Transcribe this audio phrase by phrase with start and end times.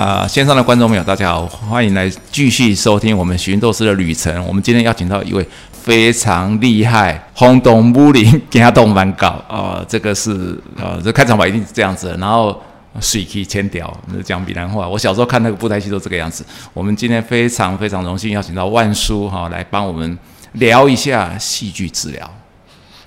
[0.00, 4.42] 啊，线上的观众朋友，大家好，欢迎来继续收听我们寻斗士的旅程。
[4.46, 12.16] 我们今天邀请到一位非常厉害、轰动武林、惊动万搞啊， 这个是呃，这开场白一定是这样子的。
[12.16, 12.58] 然后
[12.98, 14.88] 水气千条，讲闽南话。
[14.88, 16.42] 我小时候看那个布袋戏都这个样子。
[16.72, 20.18] 我们今天非常非常荣幸邀请到万叔哈来帮我们
[20.52, 22.39] 聊一下戏剧治疗。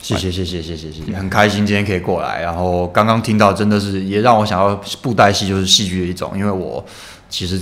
[0.04, 2.42] 谢谢谢谢谢谢谢谢，很开心今天可以过来。
[2.42, 6.84] 然后刚刚听到真的是也让我想要布袋戏就是戏剧的一种，因为我
[7.30, 7.62] 其实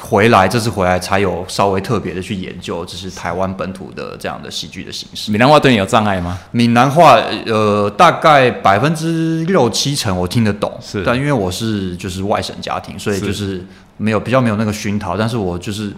[0.00, 5.32] 回来这次回来才有稍微特别的去研究，这是台湾本土的这样的戏剧的形式。
[5.32, 6.38] 闽南话对你有障碍吗？
[6.52, 13.64] 闽南话呃大概百分之六七成我听得懂，是，但因为我是就是外省家庭，所以就是
[13.96, 15.92] 没有比较没有那个熏陶，但是我就是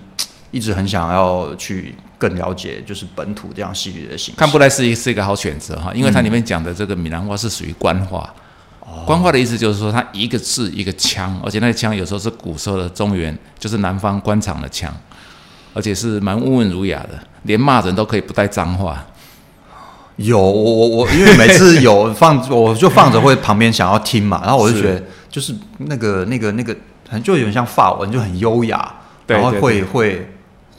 [0.50, 1.94] 一直很想要去。
[2.20, 8.34] 更了解就是本土这样戏剧的形式，看不来是一是一个好选择哈，因为它里面讲的这个闽南话是属于官话，
[9.06, 14.92] 官话的意思就是说它一个字一个腔，而且那个腔有时候是古时候的中原，就是南方官场的腔，
[15.72, 17.10] 而且是蛮温文儒雅的，
[17.44, 19.06] 连骂人都可以不带脏话。
[20.16, 26.76] 有我我我，因为每次有放我就放着会旁边想要听嘛， 然后我就觉得就是那个那个那个，
[27.08, 28.92] 很就有点像法文，就很优雅，
[29.28, 30.28] 然后会会。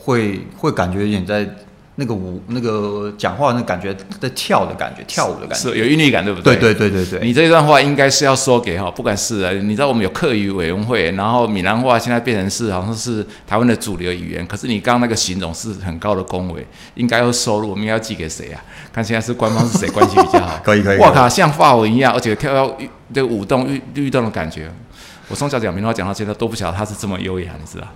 [0.09, 1.47] 会会感觉有点在
[1.95, 6.55] 那个舞那个讲话那感觉在跳的感觉跳舞的感觉是有韵律感对不对？
[6.55, 7.27] 对对对对对。
[7.27, 18.63] 你这一段话应该是要说给哈，不管是你知道我们有客语委员会，然后闽南话现在变成是好像是台湾的主流语言，可是你刚刚那个形容是很高的恭维，应该要收入，我们要寄给谁啊？
[18.93, 20.57] 看现在是官方是谁关系比较好？
[20.63, 20.97] 可以可以。
[20.99, 22.77] 哇靠，像发文一样，而且跳到
[23.13, 24.71] 这个舞动律律动的感觉。
[25.29, 27.87] 我从小讲闽南话讲到现在都不晓得他是这么优雅，你知道？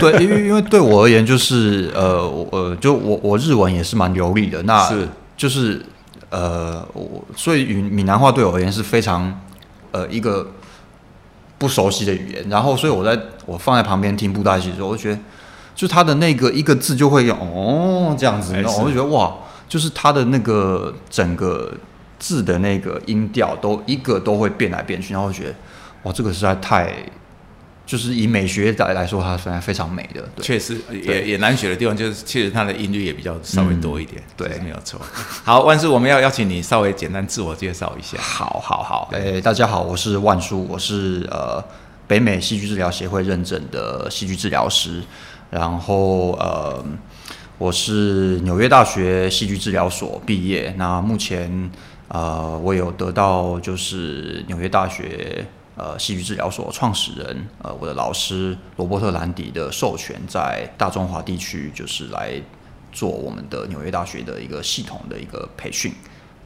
[0.00, 5.84] 对，因为因为对我而言就是呃呃，就我我日文也是蛮流利的，那是就是
[6.30, 9.40] 呃我所以闽闽南话对我而言是非常
[9.92, 10.52] 呃一个
[11.58, 15.18] 不熟悉的语言，然后所以我在我放在旁边听布袋戏的时候，我就觉得
[15.74, 19.34] 就他的那个一个字就会用哦这样子，然后我就觉得哇，
[19.68, 21.70] 就是他的那个整个
[22.18, 25.54] 字的那个音调都一个都会变来变去，然后觉得。
[26.04, 26.94] 哇，这个实在太，
[27.84, 34.98] 就是以美学来来说，它虽然非常美的，确实也也难学的地方，就是其实它的音律也比较稍微多一点，对，没有错。
[35.44, 38.16] 好，万叔，我们要邀请你稍微简单自我介绍一下。
[38.18, 39.10] 好，好，好。
[39.12, 41.62] 诶，大家好，我是万叔，我是呃
[42.06, 45.02] 北美戏剧治疗协会认证的戏剧治疗师，
[45.50, 46.82] 然后呃
[47.58, 51.70] 我是纽约大学戏剧治疗所毕业，那目前
[52.08, 55.44] 呃我有得到就是纽约大学。
[55.76, 62.32] 呃，戏剧治疗所创始人，呃，我的老师罗伯特兰迪的授权，在大中华地区就是来
[62.92, 65.90] 做我们的纽约大学的一个系统的一个培训。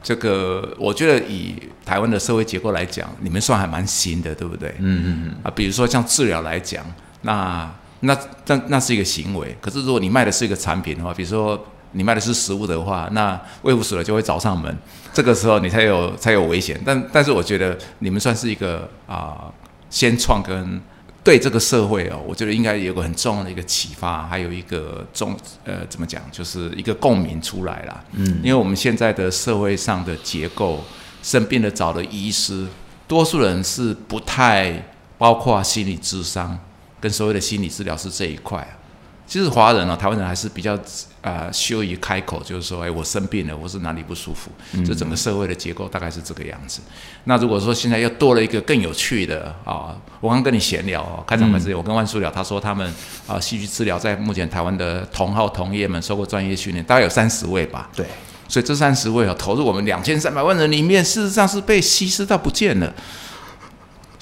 [0.02, 4.68] 这个我觉得以台湾的社会结构来讲，你们算还蛮新的，对不对？
[4.78, 5.34] 嗯嗯嗯。
[5.42, 6.84] 啊，比如说像治疗来讲，
[7.22, 11.66] 那那那那是一个行为，可是如果你卖的是一个产品的话，比如说。
[11.94, 14.76] 你卖的是食物的话，那卫福署的就会找上门，
[15.12, 16.78] 这个时候你才有才有危险。
[16.84, 19.50] 但但是我觉得你们算是一个啊，
[19.88, 20.80] 先创跟
[21.22, 25.34] 对这个社会哦，我觉得应该有个很重要的一个启发，还有一个重
[25.64, 28.04] 呃怎么讲，就是一个共鸣出来啦。
[28.12, 30.84] 嗯，因为我们现在的社会上的结构，
[31.22, 32.66] 生病了找的医师，
[33.08, 34.84] 多数人是不太
[35.16, 36.58] 包括心理智商
[37.00, 38.83] 跟所谓的心理治疗师这一块啊。
[39.26, 40.78] 其实华人啊，台湾人还是比较
[41.22, 44.50] 啊羞于开口，就是说，哎，我生病了，我是哪里不舒服？
[44.84, 46.80] 这整个社会的结构大概是这个样子。
[47.24, 52.92] 那如果说现在又多了一个更有趣的啊，我刚跟你闲聊哦，开场白之前我跟万叔聊，他说他们
[53.26, 57.90] 啊戏剧治疗在目前台湾的同号同业们受过专业训练，大概有三十位吧。
[57.96, 58.06] 对，
[58.46, 62.94] 所以这三十位啊投入我们两千三百万人里面，事实上是被稀释到不见了。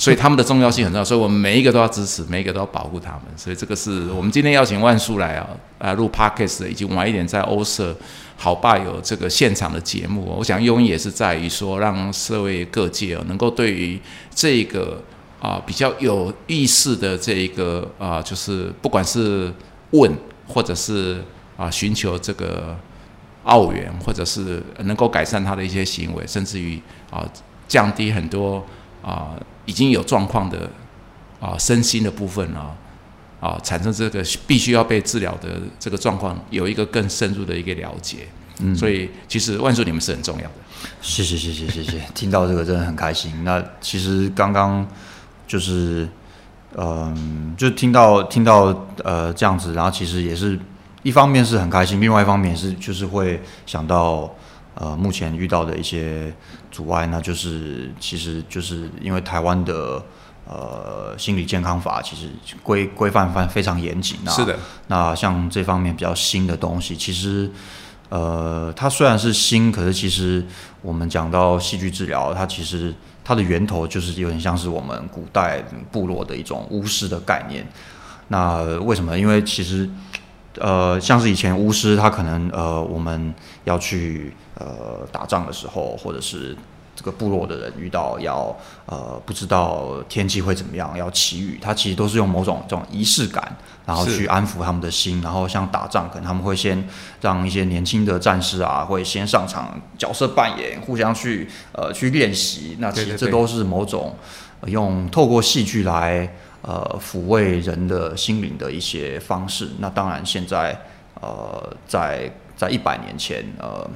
[0.02, 3.22] 所以他们的重要性很重要，所以我们每一个都要支持，每一个都要保护他们。
[3.36, 5.48] 所以这个是我们今天邀请万叔来啊，
[5.78, 7.96] 啊录 podcast，以及晚一点在欧社
[8.36, 10.24] 好爸有这个现场的节目。
[10.24, 13.96] 我想用意也是在于说，让社会各界啊能够对于
[14.34, 15.00] 这个
[15.40, 19.54] 啊比较有意识的这一个啊，就是不管是
[19.92, 20.12] 问
[20.48, 21.22] 或者是
[21.56, 22.76] 啊寻求这个
[23.44, 27.24] 澳元，或者是能够改善他的一些行为，甚至于啊
[27.68, 28.66] 降低很多
[29.00, 29.38] 啊。
[29.64, 30.70] 已经有状况的
[31.40, 32.74] 啊，身心的部分啊，
[33.40, 38.28] 啊，产生这个必须要被治疗的这个状况，有一个更深入的一个了解。
[38.58, 40.54] 嗯，所以其实万叔你们是很重要的。
[41.00, 43.32] 谢谢谢谢谢谢，听到这个真的很开心。
[43.44, 44.86] 那其实刚刚
[45.46, 46.08] 就是
[46.76, 50.58] 嗯，就听到听到呃这样子，然后其实也是
[51.02, 54.34] 一方面是很开心，另外一方面是就是会想到。
[54.74, 56.32] 呃，目前遇到的一些
[56.70, 60.02] 阻碍，那就是其实就是因为台湾的
[60.46, 62.28] 呃心理健康法其实
[62.62, 64.30] 规规范范非常严谨啊。
[64.30, 64.58] 是的。
[64.86, 67.50] 那像这方面比较新的东西，其实
[68.08, 70.42] 呃它虽然是新，可是其实
[70.80, 77.66] 我们讲到戏剧治疗，它其实它的源头就是有点像是我们古代部落的一种巫师的概念。
[78.28, 79.18] 那为什么？
[79.18, 79.86] 因为其实。
[80.60, 83.34] 呃，像是以前巫师，他可能呃，我们
[83.64, 86.54] 要去呃打仗的时候，或者是
[86.94, 88.54] 这个部落的人遇到要
[88.84, 93.56] 呃不知道天气会怎么样，要祈雨，他其实都是用某种这种仪式感，
[93.86, 95.22] 然后去安抚他们的心。
[95.22, 96.86] 然后像打仗，可能他们会先
[97.22, 102.76] 让一些年轻的战士啊，会先上场角色扮演，互相去呃去练习。
[102.78, 104.14] 那其实这都是某种
[104.66, 106.30] 用透过戏剧来。
[106.62, 109.68] 呃，抚慰人的心灵的一些方式。
[109.78, 110.76] 那当然，现在
[111.20, 113.90] 呃，在在一百年前，呃，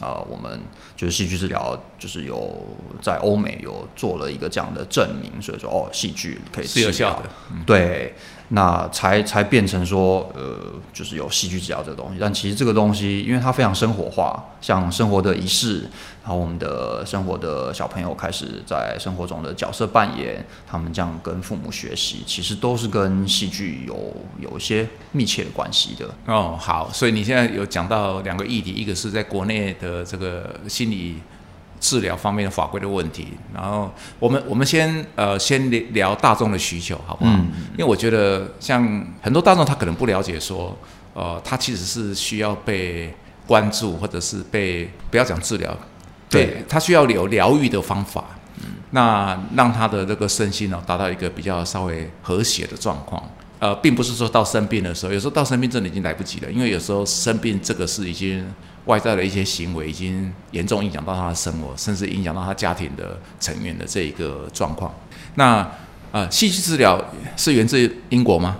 [0.00, 0.60] 呃，我们
[0.96, 2.64] 就是戏剧治疗，就是有
[3.02, 7.28] 在欧美有做了一个这样的证明，所以说哦，戏剧可以是有效的，
[7.66, 8.14] 对。
[8.54, 10.56] 那才才变成说，呃，
[10.92, 12.18] 就是有戏剧治疗这个东西。
[12.20, 15.80] 但其实这个东西，因为它非常生活化，像生活的仪式，
[16.22, 26.08] 然后我们的生活的小朋友开始在生活中的角色扮演，他们这样跟父母学习，其实都是跟戏剧有有一些密切的关系的。
[26.26, 31.16] 哦，好，所以你现在有讲到两个议题，一个是在国内的这个心理。
[31.80, 37.32] 治疗方面的法规的问题，然后我们我们先呃先聊大众的需求，好不好？
[37.72, 38.82] 因为我觉得像
[39.20, 40.76] 很多大众他可能不了解说，
[41.12, 43.14] 呃，他其实是需要被
[43.46, 45.76] 关注，或者是被不要讲治疗，
[46.30, 48.24] 对他需要有疗愈的方法，
[48.90, 53.22] 那让他的这个身心呢达到一个比较稍微和谐的状况。
[53.58, 58.44] 呃，并不是说到生病的时候，有时候到生病真的已经来不及了，因为有时候生病这个是已经。
[58.86, 64.94] 外在的一些行为已经严重影响到他的生活，甚至影响到他家庭的成员的这一个状况。
[65.36, 65.66] 那
[66.12, 67.02] 呃，戏剧治疗
[67.34, 68.58] 是源自英国吗？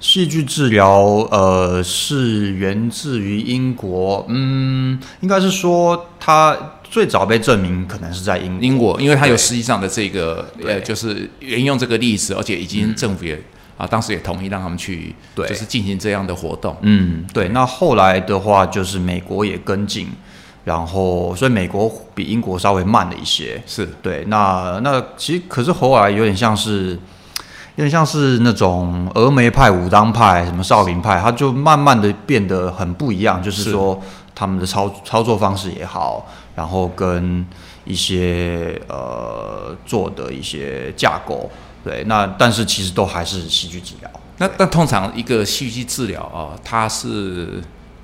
[0.00, 0.98] 戏剧治疗
[1.30, 13.38] 呃是源自于英国，嗯，应该是说它最早被证明可能是在英英国，因为它有实际上的这个呃，就是沿用这个例子，而且已经政府也。
[13.78, 16.76] 啊，当时也同意让他们去，对，就是进行这样的活动。
[16.80, 17.48] 嗯，对。
[17.50, 20.08] 那后来的话，就是美国也跟进，
[20.64, 23.62] 然后所以美国比英国稍微慢了一些。
[23.66, 24.24] 是对。
[24.26, 26.98] 那那其实可是后来有点像是，
[27.76, 33.40] 有点像是那种峨眉派、武当派、什么少林派，它就慢慢的变得很不一样。
[33.40, 34.02] 就是说
[34.34, 36.26] 他们的操操作方式也好，
[36.56, 37.46] 然后跟
[37.84, 41.48] 一些呃做的一些架构。
[41.84, 44.10] 对，那但是其实都还是戏剧治疗。
[44.38, 47.60] 那那通常一个戏剧治疗啊，它是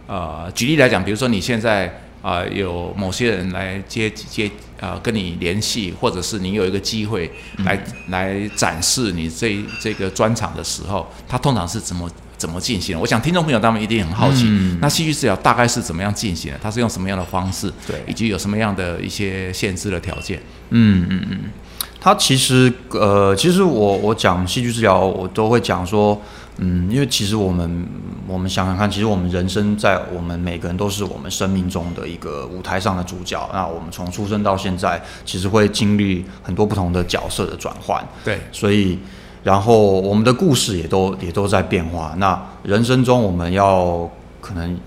[0.06, 4.50] 呃，举例来讲，比如说你现在啊有某些人来接接
[4.80, 7.78] 啊跟你联系，或者是你有一个机会来
[8.08, 12.98] 来展示你这这个专场的时候，它通常是怎么怎么进行？
[12.98, 14.44] 我想听众朋友他们一定很好奇，
[14.80, 16.58] 那戏剧治疗大概是怎么样进行的？
[16.60, 17.72] 它是用什么样的方式？
[17.86, 20.40] 对，以及有什么样的一些限制的条件？
[20.70, 21.40] 嗯嗯嗯。
[22.04, 26.20] 它其实，呃，其实我我讲戏剧治疗，我都会讲说，
[26.58, 27.86] 嗯，因为其实我们
[28.28, 33.48] 我们想想看，其实我们人生在我们每个人都是我们生命中的一个舞台上的主角。
[33.54, 38.06] 那我们从出生到现在，其实会经历很多不同的角色的转换。
[38.22, 38.98] 对，所以
[39.42, 42.12] 然后我们的故事也都也都在变化。
[42.18, 44.06] 那人生中我们要
[44.42, 44.78] 可能，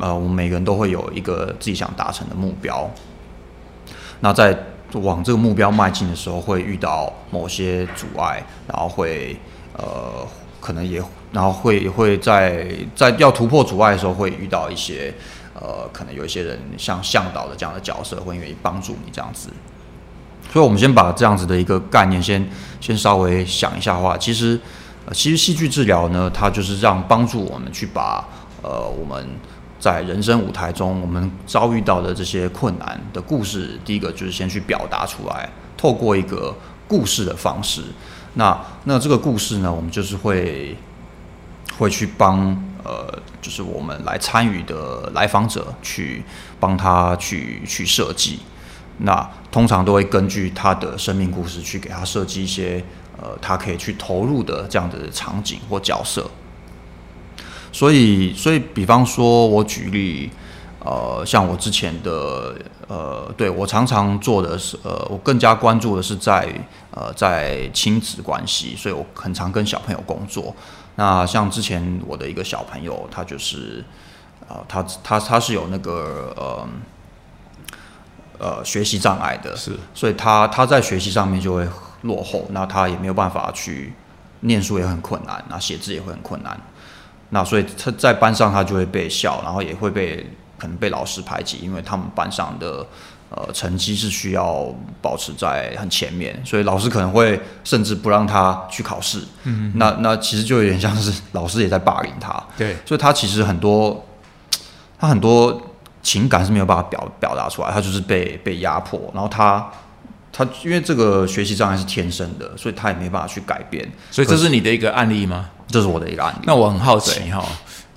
[0.00, 2.90] 呃，我们每个人都会有一个自己想达成的目标。
[4.18, 4.58] 那在
[5.00, 9.36] 往这个目标迈进的时候，会遇到某些阻碍，然后会
[9.74, 10.26] 呃，
[10.60, 15.12] 可能也，然后会会在在要突破阻碍的时候，会遇到一些
[15.54, 19.50] 呃，可能有一些人像向导的这样的角色，会愿意帮助你这样子。
[20.52, 22.48] 所以，我们先把这样子的一个概念先
[22.80, 24.58] 先稍微想一下话，其实
[25.12, 28.24] 其实戏剧治疗呢，它就是让帮助我们去把
[28.62, 29.28] 呃我们。
[29.86, 36.52] 在人生舞台中，我们遭遇到的这些困难的故事，第一个就是先去表达出来，透过一个
[36.88, 37.84] 故事的方式。
[38.34, 40.76] 那那这个故事呢，我们就是会
[41.78, 42.36] 会去帮
[42.82, 43.06] 呃，
[43.40, 46.24] 就是我们来参与的来访者去
[46.58, 48.40] 帮他去去设计。
[48.98, 52.84] 那通常都会根据他的生命故事去给他设计一些
[53.22, 56.28] 呃，他可以去投入的这样的场景或角色。
[57.76, 60.30] 所以，所以，比方说，我举例，
[60.78, 62.54] 呃，像我之前的，
[62.88, 66.48] 呃，对我常常做的是，呃，我更加关注的是在，
[66.90, 70.56] 呃，在亲子关系，所以我很常跟小朋友工作。
[70.94, 73.84] 那像之前我的一个小朋友，他就是，
[74.48, 76.68] 呃，他他他是有那个，呃，
[78.38, 81.68] 呃，学习障碍的，是，所以他他在学习上面就会
[82.00, 83.92] 落后，那他也没有办法去
[84.40, 86.58] 念书，也很困难，那写字也会很困难。
[87.30, 90.24] 那所以他在班上他就会被笑，然后也会被
[90.58, 92.86] 可能被老师排挤，因为他们班上的
[93.30, 94.66] 呃成绩是需要
[95.02, 99.22] 保持在很前面，所以老师可能会甚至不让他去考试。
[99.44, 102.42] 嗯，那那其实就有点像是老师也在霸凌他。
[102.56, 104.06] 对，所以他其实很多
[104.98, 105.60] 他很多
[106.02, 109.66] 情感是没有办法表表达出来，他就是被被压迫，然后他。
[110.32, 113.90] 他因为这个学习障碍是天生的，所以他也没办法去改变。
[114.10, 115.48] 所以这是你的一个案例吗？
[115.68, 116.38] 这是我的一个案例。
[116.44, 117.44] 那我很好奇哈，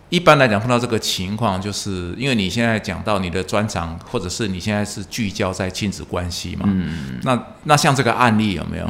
[0.09, 6.65] 一般来讲碰到这个情况，就是因为你现在讲到你的专长，或者是你现在是聚焦在亲子关系嘛？
[6.67, 7.19] 嗯。
[7.23, 8.89] 那那像这个案例有没有？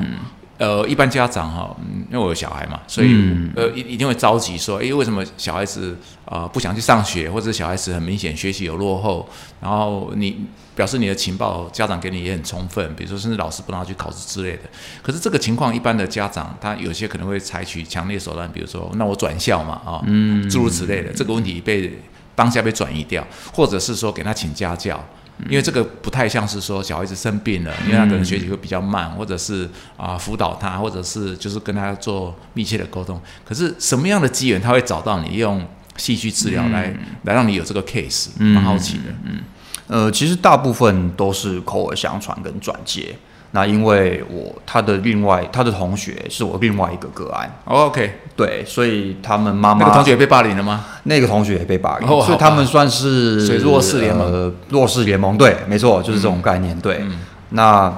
[0.60, 1.74] 呃，一般家长哈，
[2.12, 3.08] 因为我有小孩嘛，所以
[3.56, 9.28] 呃一一定会着急说，哎，为什么小孩子啊不想去上学，或者小孩子很明显学习有落后，
[9.62, 14.64] 然后你表示你的情报家长给你也很充分，比如说甚至老师不让他去考试之类的。
[15.02, 20.04] 可是这个情况，一般的家长他有些可能会采取强烈手段，比如说那我转校嘛，啊，
[20.52, 21.98] 诸如此类的，这个问题被
[22.36, 25.02] 当下被转移掉，或者是说给他请家教。
[25.48, 33.22] 因为这个不太像是说小孩子生病了，因为他可能学习会比较慢，或者是啊辅导他，或者是就是跟他做密切的沟通。
[33.46, 35.66] 可是什么样的机缘他会找到你用
[35.98, 36.94] 戏剧治疗来
[37.24, 38.30] 来让你有这个 case？
[38.38, 39.04] 蛮好奇的。
[39.24, 39.40] 嗯，
[39.88, 43.16] 呃，其实大部分都是口耳相传跟转接。
[43.52, 50.86] 那因为我他的另外他的同学是我另外一个个案，OK，对，所以他们妈妈那个同学被霸凌了吗？
[51.06, 57.02] 那个同学也被霸凌，所以他们算是弱势联盟，弱势联盟，对，没错，就是这种概念，对。
[57.50, 57.92] 那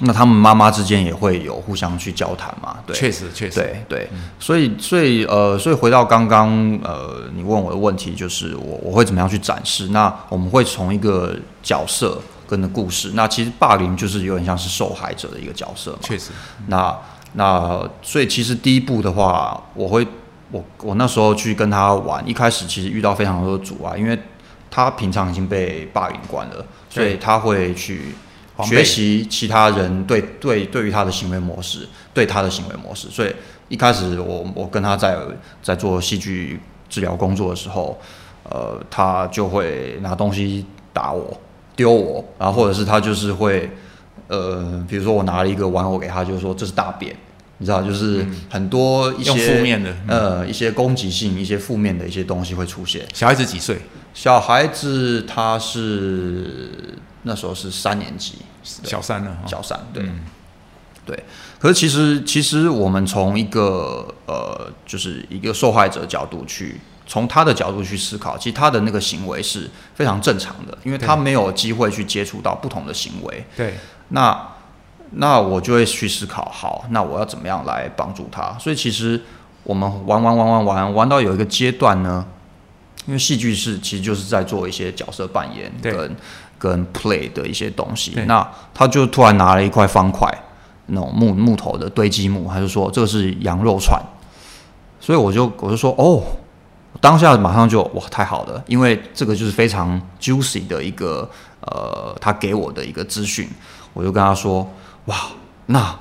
[0.00, 2.76] 那他们妈妈之间也会有互相去交谈嘛？
[2.86, 4.08] 对，确实，确实，对对。
[4.40, 6.48] 所以，所以呃，所以回到刚刚
[6.82, 9.88] 呃，你问我的问题，就是我我会怎么样去展示？
[9.88, 12.18] 那我们会从一个角色。
[12.46, 15.98] 跟的故事，那其实霸凌就是有点像是受害者的一个角色嘛。
[16.02, 16.30] 确实，
[16.68, 16.96] 那
[17.34, 20.06] 那所以其实第一步的话，我会
[20.50, 24.18] 我我那时候去跟他玩，一开始其实遇到非常多的阻碍，因为
[24.70, 28.14] 他平常已经被霸凌惯了，所以他会去
[28.64, 33.08] 学习其他人对对对于他的行为模式，对他的行为模式。
[33.08, 33.34] 所以
[33.68, 35.16] 一开始我我跟他在
[35.62, 37.98] 在做戏剧治疗工作的时候，
[38.44, 41.40] 呃，他就会拿东西打我。
[41.76, 43.70] 丢我，然后或者是他就是会，
[44.28, 47.16] 呃，比如说我拿了一个玩偶给他，就是说这是大便，
[47.58, 53.04] 你知道，就是很多一些负面的，呃，一些攻击性、一些负面的一些东西会出现。
[53.12, 53.80] 小孩子几岁？
[54.14, 60.04] 小孩子他是那时候是三年级，小三了，小三，对，
[61.04, 61.24] 对。
[61.58, 66.80] 可是其实其实我们从一个呃，就是一个受害者角度去。
[67.06, 73.44] 从他的角度去思考，其实他的那个行为是非常正常的，因为他没有机会去接触到不同的行为。
[73.54, 73.74] 对，
[74.08, 74.48] 那
[75.10, 78.56] 那我就会去思考，好，那我要怎么样来帮助他？
[78.58, 79.20] 所以其实
[79.64, 82.24] 我们玩玩玩玩玩玩到有一个阶段呢，
[83.04, 86.16] 因为戏剧是其实就是在做一些角色扮演跟
[86.58, 88.12] 跟 play 的一些东西。
[88.26, 90.26] 那他就突然拿了一块方块，
[90.86, 94.00] 那种木木头的堆积木，他就说这个是羊肉串，
[94.98, 96.22] 所以我就我就说哦。
[97.00, 101.28] 当下马上就哇太好了，因为这个就是非常 juicy 的一个
[101.60, 103.48] 呃，他给我的一个资讯，
[103.92, 104.66] 我就跟他说
[105.06, 105.16] 哇，
[105.66, 105.94] 那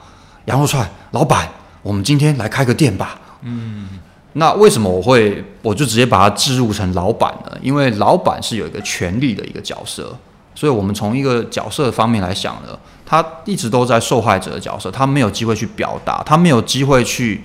[0.45, 1.49] 羊肉串老板，
[1.81, 3.19] 我们今天来开个店吧。
[3.41, 3.89] 嗯，
[4.33, 7.57] 那为什么我会我就直接把它置入成老板呢？
[7.61, 10.15] 因为老板是有一个权力的一个角色，
[10.55, 17.41] 所以我们从一个角色方面来想呢，他一直都在受害者的角色，他没有机会去表达，他没有机会去。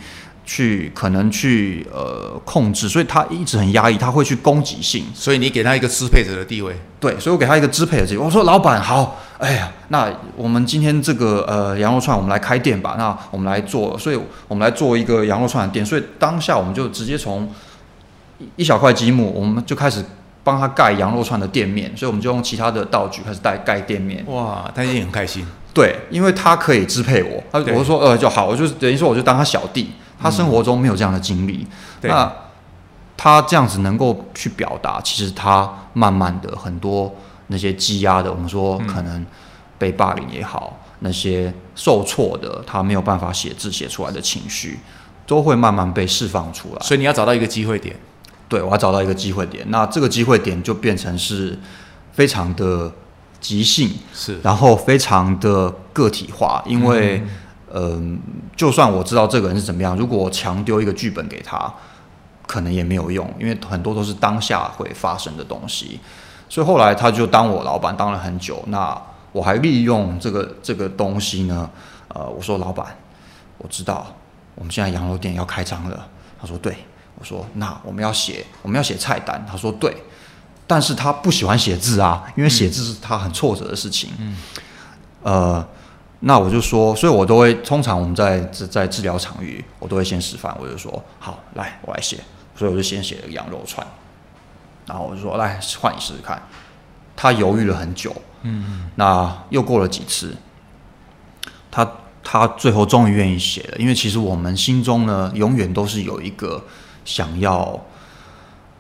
[0.48, 8.18] 去可能去呃控制，所以他一直很压抑，他会去攻击性，所以你给他一个支配者的地位，对，所以我给他一个支配的地位。
[8.18, 12.94] 我说老板好，哎呀，那我们今天这个呃羊肉串，我们来开店吧。
[12.96, 15.84] 那我们来做，所以我们来做一个羊肉串的店。
[15.84, 17.46] 所以当下我们就直接从
[18.56, 20.02] 一小块积木，我们就开始
[20.42, 21.94] 帮他盖羊肉串的店面。
[21.94, 24.24] 所以我们就用其他的道具开始带盖店面。
[24.28, 25.46] 哇，他一定很开心。
[25.74, 29.90] 对，因为他可以支配我，他我说呃就好，我就等于说我就当他小弟。
[30.20, 31.66] 他生活中没有这样的经历，
[32.02, 32.32] 那
[33.16, 37.14] 他这样子能够去表达，其实他慢慢的很多
[37.48, 39.24] 那些积压的，我们说可能
[39.78, 44.78] 被霸凌也好，那些受挫的，他没有办法写字写出来的情绪，
[45.26, 46.80] 都会慢慢被释放出来。
[46.80, 47.96] 所以你要找到一个机会点，
[48.48, 51.58] 对我要找到一个机会点，那这个机会点就变成是
[52.12, 52.92] 非常的
[53.40, 57.18] 即兴，是，然后非常的个体化，因为。
[57.18, 57.28] 嗯，
[57.72, 58.18] 嗯
[58.56, 61.72] 就算我知道这个人是怎么样，如果我强丢一个剧本给他，
[62.46, 66.00] 可能也没有用，因为很多都是当下会发生的东西。
[66.48, 68.98] 所以后来他就当我老板当了很久，那
[69.32, 71.68] 我还利用这个这个东西呢，
[72.08, 72.96] 呃，我说老板，
[73.58, 74.06] 我知道
[74.54, 76.08] 我们现在羊肉店要开张了。
[76.40, 76.74] 他说对，
[77.18, 79.44] 我说那我们要写我们要写菜单。
[79.46, 79.94] 他说对，
[80.66, 84.10] 但是他不喜欢写字啊，因为写字是他很挫折的事情。
[84.18, 84.36] 嗯，
[85.22, 85.68] 呃，
[86.20, 92.18] 那我就说，所以我都会通常我们在在治疗场域，我都会先示范，我就说好，来我来写，
[92.56, 93.86] 所以我就先写了羊肉串，
[94.86, 96.42] 然后我就说来换你试试看。
[97.14, 100.36] 他犹豫了很久，嗯，那又过了几次，
[101.70, 101.88] 他
[102.22, 106.64] 他最后终于愿意写了，因为其实我们心中呢，永远都是有一个
[107.04, 107.80] 想要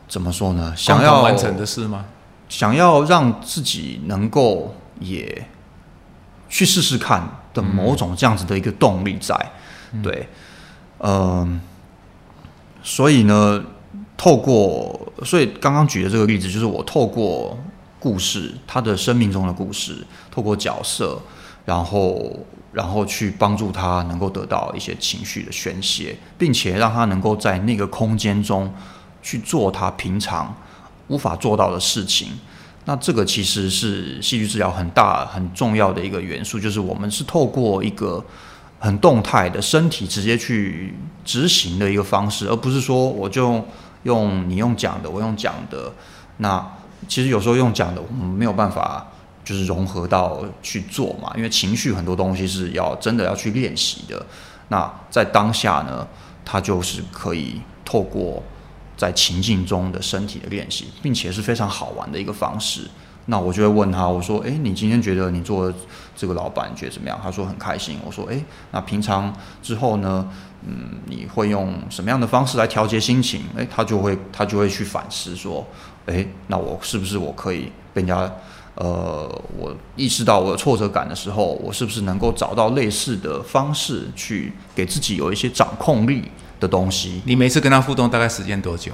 [0.08, 0.72] 怎么说呢？
[0.76, 2.04] 想要完成的事吗？
[2.48, 5.48] 想要让自己能够也
[6.48, 9.52] 去试试看的某种这样子的一个动力在，
[10.02, 10.28] 对，
[10.98, 11.60] 嗯，
[12.82, 13.64] 所以呢，
[14.16, 17.58] 透过所以刚刚举的这个例子，就是我透过。
[18.00, 21.20] 故事，他的生命中的故事，透过角色，
[21.64, 22.30] 然后，
[22.70, 28.72] 然后去帮助他能够得到一些情绪的宣泄，并且让他能够在那个空间中
[29.20, 30.54] 去做他平常
[31.08, 32.28] 无法做到的事情。
[32.88, 38.24] 那这个其实是戏剧治疗很大很重要的一个元素，就是我们是透过一个
[38.78, 43.62] 很动态的身体直接去执行的一个方式，而不是说我就
[44.04, 45.92] 用你用讲的，我用讲的，
[46.38, 46.66] 那。
[47.06, 49.06] 其实有时候用讲的，我们没有办法
[49.44, 54.26] 就是融合到去做嘛，因为情绪很多东西是要真的要去练习的。
[54.66, 56.06] 那在当下呢，
[56.44, 58.42] 它就是可以透过
[58.98, 62.82] 在情境中的身体的练习，并且是非常好玩的一个方式。
[63.30, 65.72] 那我就会问他，我说：“诶，你今天觉得你做
[66.16, 70.28] 这个老板，觉得怎么样？”他说：“很开心。”我说：“诶，那平常之后呢？
[70.66, 75.64] 嗯，你会用什么样的方式来调节心情？”诶，他就会他就会去反思说。
[76.06, 78.32] 哎，那我是不是我可以被人家，
[78.76, 79.28] 呃，
[79.58, 87.20] 我意识到我有挫折感的时候，我是不是能够找到类似的方式去给自己有一些掌控力的东西？
[87.24, 88.92] 你每次跟他互动大概时间多久？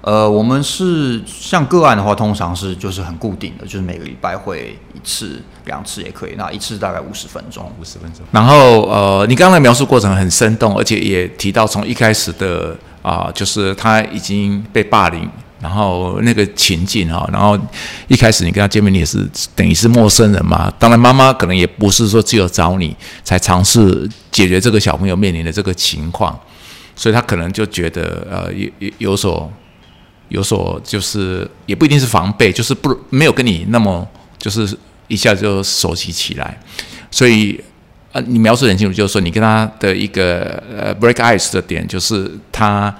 [0.00, 6.34] 呃，我们是像个案的话，通常是就是很固定的，就是每个礼拜会一次、两次也可以。
[6.36, 8.24] 那一次大概五十分钟，五十分钟。
[8.32, 15.28] 然后呃，你刚才描述过程很生动，而且也提到从一开始的啊，就是他已经被霸凌。
[15.60, 17.56] 然后那个情境哈，然后
[18.08, 20.68] 一开始你跟他见面，你也是等于是陌生人嘛。
[20.76, 26.36] 当然，妈妈可能也不是说只有找你才尝试解决这个小朋友面临的这个情况，
[26.94, 29.52] 所以他可能就觉得呃有有有所
[30.28, 34.06] 有所就是也不一定是防备，就是不没有跟你那么
[34.38, 34.76] 就是
[35.08, 36.58] 一下就熟悉起来。
[37.10, 37.60] 所以
[38.12, 42.94] 呃，你描述很清楚，就是说你跟他的一个呃 break ice 的点，就是他。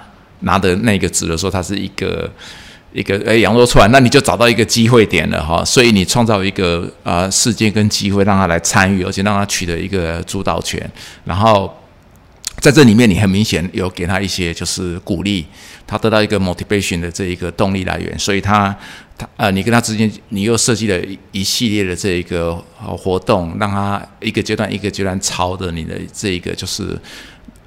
[0.45, 2.29] 拿的那个纸的时候，它是一个
[2.91, 10.91] 一个诶羊肉串，那你就找到一个机会点了哈，所以你创造一个啊事件跟机会让他来参与，而且让他取得一个主导权，
[11.23, 11.73] 然后
[12.63, 15.45] 在这里面你很明显有给他一些就是鼓励，
[15.85, 18.73] 他得到一个 motivation 的这一个动力来源，所以他
[19.17, 20.97] 他呃你跟他之间你又设计了
[21.33, 26.97] 一系列的这一个活动，让他一个阶段一个阶段朝着你的这一个就是。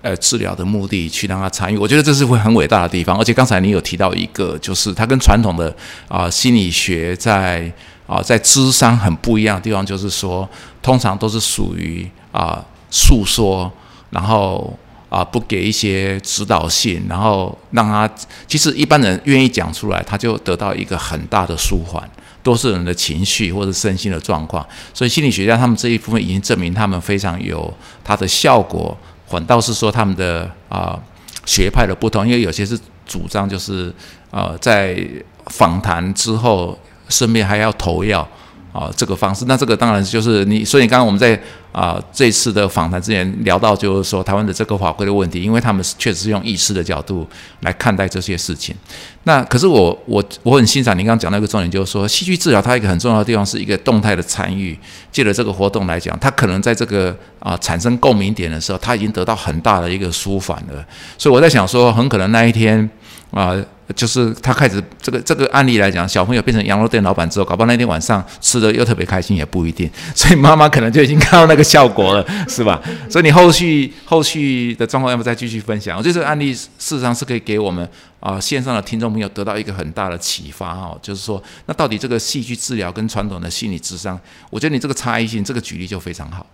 [0.02, 3.18] 呃，治疗的目的去让他参与，我觉得这是会很伟大的地方。
[3.18, 5.74] 而且刚才你有提到一个，就是它跟传统的
[6.06, 7.68] 啊心理学在
[8.06, 10.48] 啊在智商很不一样的地方，就是说
[10.80, 13.72] 通常都是属于啊诉说，
[14.10, 14.78] 然后
[15.16, 18.06] 啊不给一些指导性，然后让他
[18.46, 22.06] 其实一般人愿意讲出来，他就得到一个很大的舒缓，
[22.42, 24.66] 多数人的情绪或者身心的状况。
[24.92, 27.72] 所以心理学家他们这一部分已经证明，他们非常有
[28.04, 28.94] 它的效果。
[29.26, 31.00] 反倒是说他们的啊
[31.46, 33.90] 学派的不同，因为有些是主张就是
[34.30, 34.96] 呃在
[35.46, 38.28] 访谈之后顺便还要投药。
[38.76, 41.40] 啊，这个方式，那这个当然就是你，所以刚刚我们在
[41.72, 47.26] 啊这次的访谈之前聊到，就是说台湾的这个法规的问题，因为他们确实是用意识的角度
[47.60, 48.76] 来看待这些事情。
[49.22, 54.78] 那可是我我我很欣赏您刚刚讲到一个重点，就是说戏剧治疗它一个很重要的地方是一个动态的参与，
[55.10, 60.84] 借着这个活动来讲，它可能在这个啊产生共鸣点的时候，它已经得到很大的一个舒缓了。
[61.16, 62.90] 所以我在想说，很可能那一天
[63.30, 63.56] 啊。
[63.94, 69.88] 就是他开始这个这个案例来讲，小朋友变成羊肉店老板之后，搞不好那天晚上吃的又特别开心，也不一定。
[70.14, 72.82] 所以妈妈可能就已经看到那个效果了，是吧？
[73.08, 75.96] 所以你后续后续的状况要不再继续分享？
[75.96, 84.18] 我觉得这个案例事实上是可以给我们啊线上的听众朋友得到一个很大的启发哈，就是说那到底这个戏剧治疗跟传统的心理智商，
[84.50, 86.44] 我觉得你这个差异性这个举例就非常好。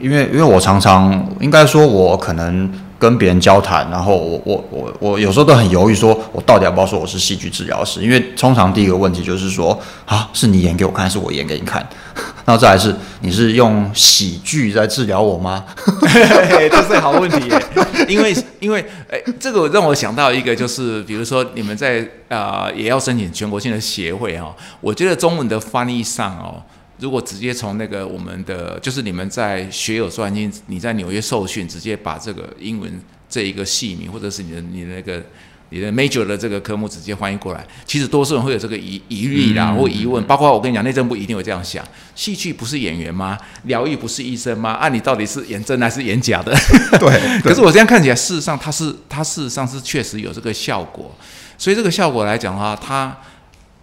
[0.00, 8.02] 因为因为我常常应该说，我可能跟别人交谈，然后我我我我有时候都很犹豫，说我到底要不要说我是戏剧治疗师？
[8.02, 11.86] 因为通常第一个问题就是说啊，是你演给我看，还是我演给你看？
[12.44, 15.64] 那再来是，你是用喜剧在治疗我吗？
[16.70, 17.48] 这是好问题，
[18.08, 26.62] 因为因为哎，这个让我想到一个，就是比如说你们在啊也要申请全国性的协会哦，我觉得中文的翻译上哦。
[27.00, 35.22] 如果直接从那个我们的，就是你们在学有专精，你在纽约受训，直接把这个英文这一个系名，或者是你的你的那个
[35.70, 41.84] 你的 major 的这个科目直接翻译过来，其实多数人会有这个疑疑虑啦或疑问，包括我跟你讲，内政部一定会这样想：
[42.16, 43.38] 戏剧不是演员吗？
[43.64, 44.72] 疗愈不是医生吗？
[44.72, 46.52] 啊，你到底是演真还是演假的？
[46.98, 47.20] 对。
[47.42, 51.14] 可是我这样看起来，事实上它是它事实上是确实有这个效果，
[51.56, 53.16] 所以这个效果来讲的话，它。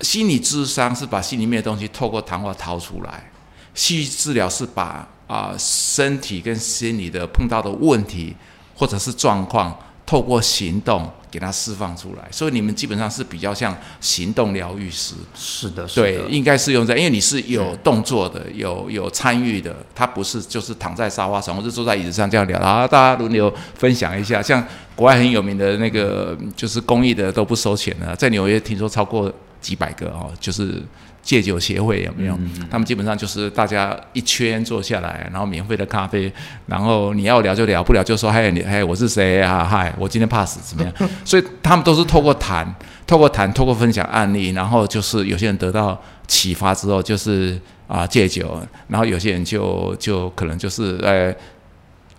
[0.02, 3.32] 心理智商是把心里面的东西透过谈话掏出来，
[3.74, 8.36] 戏剧治疗是把啊身体跟心理的碰到的问题
[8.76, 12.28] 或者是状况，透过行动给它释放出来。
[12.30, 15.16] 所以你们基本上是比较像行动疗愈师。
[15.34, 24.42] 是的，对，应该是用在，因为你是有动作的，有有参与的，他不是就是躺在沙发上或者坐在椅子上这样聊，然后大家轮流分享一下。
[24.42, 24.62] 像
[24.94, 29.34] 国外很有名的那个就是公益的都不收钱的，在纽约听说超过。
[29.66, 30.80] 几百个哦，就是
[31.24, 32.38] 戒酒协会有没有？
[32.70, 36.32] 他们基本上就是大家一圈坐下来，然后免费的咖啡，
[36.68, 41.10] 然后你要聊就聊，不聊就说嗨你嗨我是谁啊嗨我今天怕死怎么样？
[41.26, 42.76] 所以他们都是透过谈，
[43.08, 51.34] 透过谈，透过分享案例，然后就是有些人得到启发之后，就是啊戒酒，然后有些人就就可能就是呃，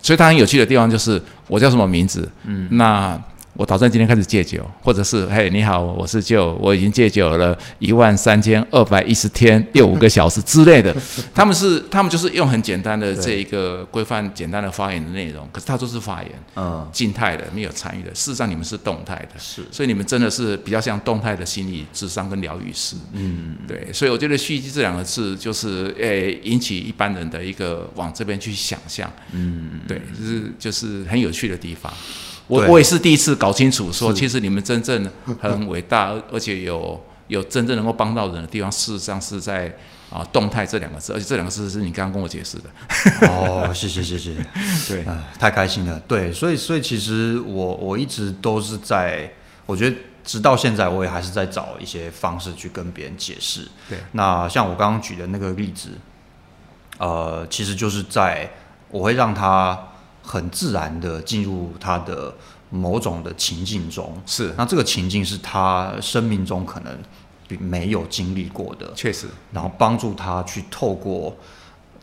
[0.01, 2.29] 所以他很有趣的地方就是我叫什么名字？
[2.43, 3.17] 嗯，那。
[3.57, 10.95] 我打算今天开始戒酒，或者是嘿，你好，我是舅，我已经戒酒了一万三千二百一十天六五个小时之类的。
[11.33, 18.11] 他们是他们就是用很简单的这一个规范简单的发言的内容，可是他都是发言，嗯，静态的，没有参与的。
[18.13, 23.91] 事实上你们是动态的，是，所以你们真的是比较像动态的心理智商跟疗愈师，嗯，对。
[23.91, 31.91] 所以我觉得“蓄积”这两个字就是诶引起一般人的一个往这边去想象，嗯，对，就是就是很有趣的地方。
[32.47, 39.77] 我我也是第一次搞清楚，说其实你们真正很伟大，而且有有真正能够帮到人的地方，事实上是在
[40.09, 42.69] 啊动态这两个字，而且这两个字是你刚刚跟我解释的。
[43.27, 44.33] 哦，谢谢谢谢，
[44.87, 45.05] 对，
[45.37, 45.99] 太开心了。
[46.07, 49.29] 对，所以所以其实我我一直都是在，
[49.65, 53.67] 我觉得直到现在我也还是在找一些方式去跟别人解释。
[53.89, 55.89] 对，那像我刚刚举的那个例子，
[56.97, 58.49] 呃，其实就是在
[58.89, 59.77] 我会让他。
[60.27, 62.35] 很自然的进入他的
[62.69, 64.53] 某种的情境中，是。
[64.57, 66.99] 那这个情境是他生命中可能
[67.59, 71.37] 没有经历过的，确实，然后帮助他去透过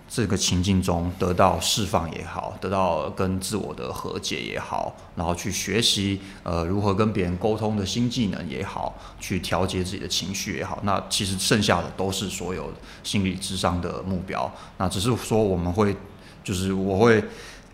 [0.09, 15.95] 这个情境中得到释放也好，得到跟自我的和解也好，然后去学习呃如何跟别人沟通的新技能也好，去调节自己的情绪也好，那其实剩下的都是所有心理智商的目标，那只是说我们会
[16.43, 17.23] 就是我会。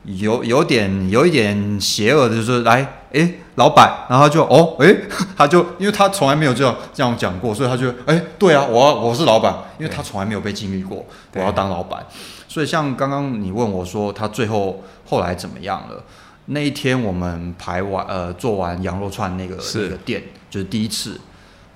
[0.05, 4.97] 有有点有一点邪恶的，就是来，哎，老板，然后就哦，哎，
[5.37, 12.07] 他就因为他从来没有这样这样讲过，所以他就哎，对啊，我我是老板，因为他从来没有被经历过，我要当老板，
[12.49, 16.03] 所以像刚刚你问我说他最后后来怎么样了？
[16.47, 21.21] 那一天我们排完呃做完羊肉串那个那个店，就是第一次，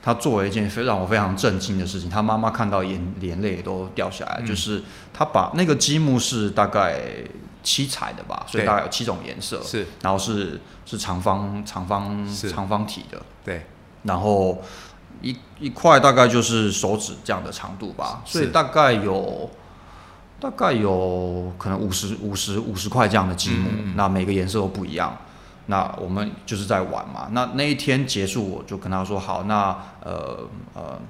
[0.02, 4.82] 他做了一件非让我非常震惊的事情，他妈妈看到眼眼泪都掉下来，就是
[5.12, 6.98] 他把那个积木是大概。
[7.64, 13.66] 七彩的吧，所以大概有七种颜色，是，然后是是长方长方长方体的，对，
[14.02, 14.62] 然后
[15.22, 19.50] 一一块大概就是手指这样的长度吧，所以大概有
[20.38, 25.16] 大概有可能五十五十五十块这样的积木，那每个颜色都不一样，
[25.66, 31.00] 那我们就是在玩嘛，那那一天结束我就跟他说好，那呃呃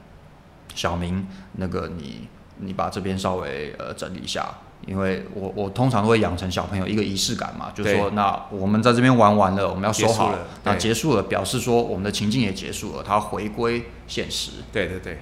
[0.72, 4.54] 小明那个你你把这边稍微呃整理一下。
[4.87, 14.51] 因为我我通常都会养成小朋友一个仪式感嘛，就是说，那我们在这边玩完了，我们要收好了，那结束了，表示说我们的情境也结束了，他回归现实。
[14.73, 15.18] 对对对，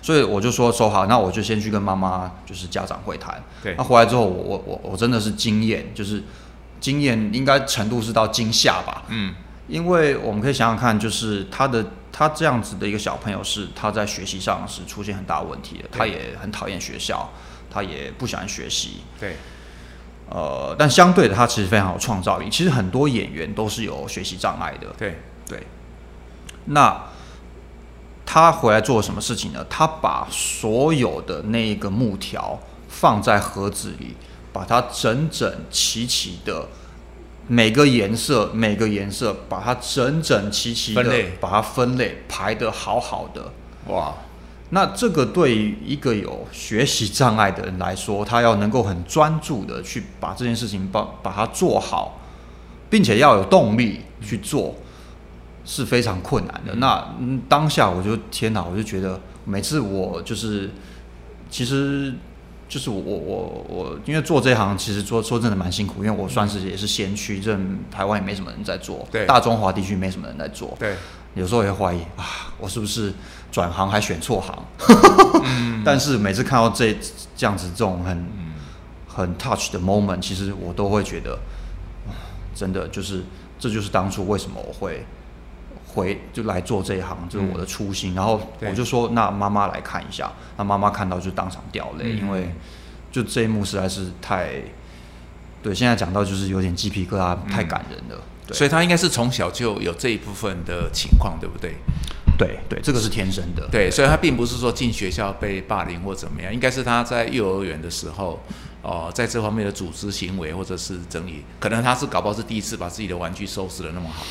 [0.00, 3.42] 所以我就说收好，那我就先去跟妈妈就是家长会谈。
[3.62, 6.22] 对，那回来之后，我我我我真的是惊艳，就是
[6.78, 9.02] 惊艳应该程度是到惊吓吧。
[9.08, 9.34] 嗯，
[9.66, 17.28] 因为我们可以想想看，就是他的他这样子的一个小朋友是他在学习上是出现很大问题的，他也很讨厌学校。
[17.72, 19.36] 他也不喜欢学习，对，
[20.28, 22.50] 呃，但相对的，他其实非常有创造力。
[22.50, 25.66] 其实很多演员都是有学习障碍的，对对。
[26.66, 27.04] 那
[28.26, 29.64] 他回来做了什么事情呢？
[29.70, 34.14] 他把所有的那个木条放在盒子里，
[34.52, 36.68] 把它整整齐齐的，
[37.48, 43.52] 每个颜色每个颜色，把它整整齐齐的把它分类排得好好的，
[43.86, 44.14] 哇。
[44.74, 52.18] 那这个对于一个有学习障碍的人来说，他要能够很专注的去把这件事情把把它做好，
[52.88, 54.74] 并且要有动力去做，
[55.64, 56.74] 是非常困难的。
[56.76, 57.14] 那
[57.48, 60.70] 当下我就天哪，我就觉得每次我就是
[61.50, 62.12] 其实。
[62.68, 67.54] 就是我我我我，因为做这行其实说说真的蛮辛苦，因为我算是也是先驱，这
[67.90, 70.96] 台湾也没什么人在做，对，大中华地区没什么人在做，对，
[71.34, 72.24] 有时候也怀疑啊，
[72.58, 73.12] 我是不是
[73.52, 74.64] 转行还选错行？
[75.84, 76.92] 但是每次看到这
[77.36, 78.26] 这样子这种很
[79.06, 81.38] 很 touch 的 moment，其实我都会觉得，
[82.52, 83.22] 真的就是
[83.60, 85.06] 这就是当初为什么我会。
[85.94, 88.14] 回就来做这一行，就是我的初心。
[88.14, 90.32] 然后我就说，那妈妈来看一下。
[90.56, 92.48] 那妈妈看到就当场掉泪，因为
[93.10, 94.52] 就这一幕实在是太……
[95.62, 98.24] 对，现在讲到就是有点鸡皮疙瘩，太感人了。
[98.52, 101.76] 所以他应该是从小就有这一部分的情况，对不对？
[102.46, 103.66] 对对，这个是天生的。
[103.70, 108.40] 对，所以他并不是说进学校被霸凌或怎么样，应该是他在幼儿园的时候，
[108.82, 114.24] 哦，在这方面的组织行为或者是整理，可能他是搞不好是第一次把自己的玩具收拾的那么好。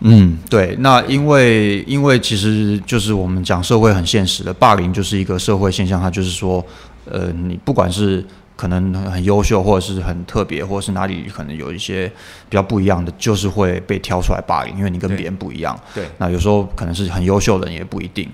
[0.00, 6.62] 嗯，对，那因为因为其实就是我们讲社会很现实的，霸凌就是一个社会现象，它就是说，
[7.06, 8.22] 呃，你不管是
[8.56, 12.08] 可能很优秀，或者是很特别，或者是哪里可能有一些
[12.48, 15.78] 比较不一样的，就是会被挑出来霸凌，因为你跟别人不一样。
[15.94, 18.28] 对，那有时候可能是很优秀的人也不一定。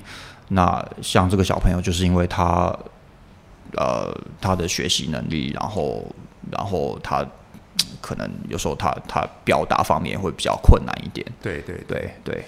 [0.49, 2.75] 那像这个小朋友，就是因为他，
[3.77, 6.07] 呃，他的学习能力，然后
[6.51, 7.27] 然后他。
[8.01, 11.25] 可能有时候他他表达方面会比较困难一点。
[11.41, 12.45] 对对对对。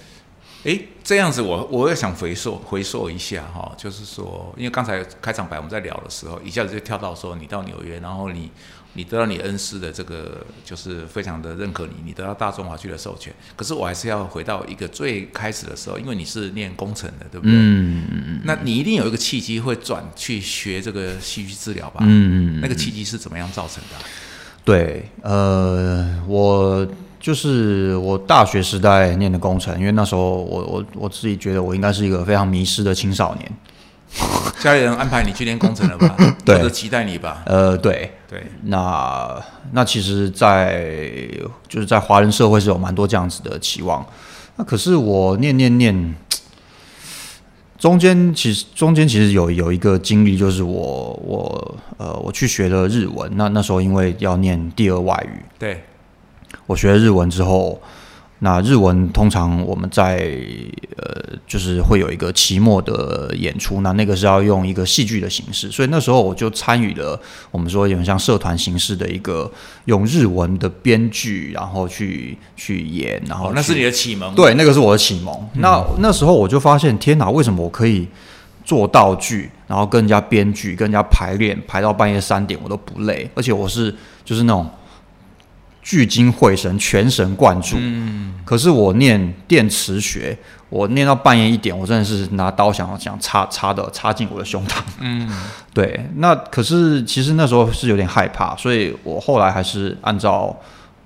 [0.65, 8.49] 哎，这样子我我也想回溯回溯一下哈，就是说，因为刚才开场白我们在聊的时候，一下子就跳到说你到纽约，然后你
[8.93, 13.31] 你得到你恩师的这个就是非常的认可你，你得到大中华区的授权。
[13.55, 17.53] 可是我还是要回到一个最开始的时候，因为你是念工程的，对不对？
[17.55, 18.41] 嗯嗯嗯。
[18.43, 21.99] 那你一定有一个契机会转去学这个戏剧治疗吧？
[22.01, 22.59] 嗯嗯。
[22.59, 24.05] 那个契机是怎么样造成的？
[24.63, 26.87] 对，呃，我
[27.25, 33.51] 就是我大学时代念的工程，因为那时候我我我自己觉得我应该是一个非常迷失的青少年，
[34.59, 36.15] 家里人安排你去念工程了吧？
[36.45, 37.41] 对，或者期待你吧？
[37.47, 38.11] 呃，对。
[38.29, 41.27] 对，那那其实，在
[41.67, 44.05] 就是在华人社会是有蛮多这样子的期望，
[44.57, 46.15] 那可是我念念念。
[47.79, 55.83] 中间其实中间其实有有一个经历，就是我我呃我去学了日文，那那时候因为要念第二外语，对，
[56.67, 57.81] 我学了日文之后。
[58.39, 60.29] 那日文通常我们在
[60.97, 67.17] 呃，就是会有一个期末的演出，那那个是要用一个戏剧的形式，所以那时候我就参与了
[67.49, 69.49] 我们说有点像社团形式的一个
[69.85, 75.49] 用日文的编剧，然后去去演，然后那是你的启蒙，对，那个是我的启蒙。
[75.53, 78.05] 那那时候我就发现，天哪，为什么我可以
[78.65, 84.69] 做道具，然后跟人家编剧、跟人家排练，排到半夜三点我都不累，而且我是就是那种。
[85.85, 87.77] 聚精会神，全神贯注。
[87.79, 90.35] 嗯，可是我念电磁学，
[90.67, 94.81] 我念到半夜一点，我真的是拿刀想想插插的插进我的胸膛。
[94.99, 95.29] 嗯，
[95.71, 96.09] 对。
[96.15, 100.59] 那可是其实那时候是有点害怕，所以我后来还是按照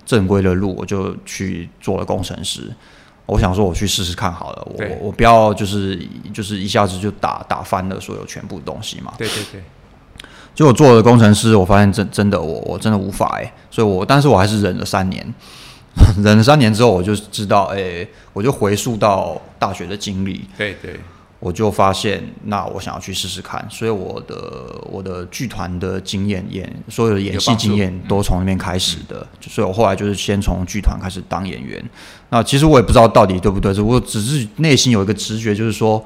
[0.05, 2.73] 正规的路，我就去做了工程师。
[3.25, 4.67] 我想说，我去试试看好了。
[4.73, 5.99] 我我不要就是
[6.33, 9.13] 就是一下子就打打翻了所有全部东西嘛。
[9.17, 9.63] 对对对。
[10.55, 15.25] 就我做了工程师，我发现真真的我我真的无法哎，所以我但是我还是忍了三年，
[16.21, 20.99] 忍了三年之后，我就知道哎，我就回溯到大学的经历，对对，
[21.39, 24.35] 我就发现那我想要去试试看，所以我的
[24.91, 31.81] 我的剧团的经验演所有的演戏经验都从那边开始的，所以我后来就是先从剧团开始当演员。
[32.29, 36.03] 那其实我也不知道到底对不对，我只是内心有一个直觉，就是说，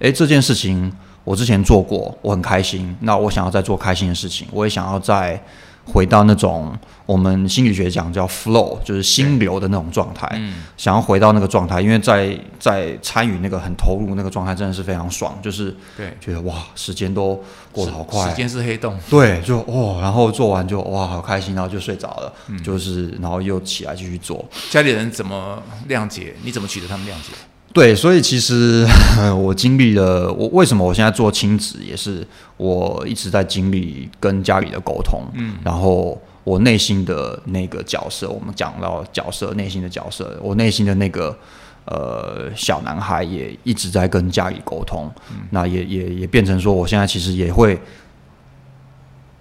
[0.00, 0.92] 哎，这件事情。
[1.26, 2.96] 我之前做过，我很开心。
[3.00, 5.42] 那我想要再做开心的事情，我也想要再
[5.84, 6.72] 回到那种
[7.04, 10.28] 我们心理学讲叫 flow，就是心流的那种状态。
[10.34, 15.36] 嗯，想要回到那个状态，因为在在参与那个很投入那个状态，真的是非常爽。
[15.42, 18.30] 就是对，觉得哇，时间都过得好快。
[18.30, 18.96] 时间是黑洞。
[19.10, 22.32] 对，就哦，然后做完就哇，好开心，然后就睡着了。
[22.46, 24.44] 嗯，就是然后又起来继续做。
[24.70, 26.36] 家里人怎么谅解？
[26.44, 27.32] 你怎么取得他们谅解？
[27.76, 28.86] 对，所以其实
[29.36, 41.36] 我经历了，我为什么我现在做亲子，也是我一直在经历跟家里的沟通，嗯，然后我内心的那个角色，我们讲到角色内心的角色，我内心的那个
[41.84, 45.12] 呃小男孩也一直在跟家里沟通，
[45.50, 47.78] 那也也也变成说，我现在其实也会，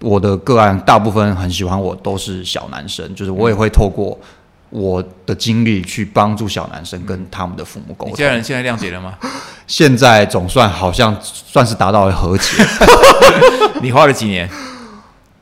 [0.01, 4.19] 我的个案大部分很喜欢我都是小男生，就是我也会透过。
[4.69, 8.15] 我的经历去帮助小男生跟他们的父母沟通。
[8.15, 9.17] 家人现在谅解了吗？
[9.67, 12.63] 现在总算好像算是达到了和解。
[13.81, 14.49] 你花了几年